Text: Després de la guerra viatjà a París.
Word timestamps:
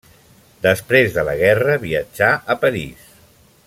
Després 0.63 1.13
de 1.17 1.25
la 1.29 1.35
guerra 1.43 1.77
viatjà 1.87 2.31
a 2.55 2.57
París. 2.67 3.09